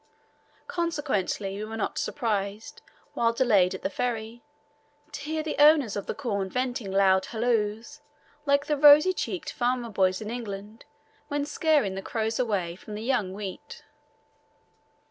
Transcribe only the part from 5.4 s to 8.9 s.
the owners of the corn venting loud halloos, like the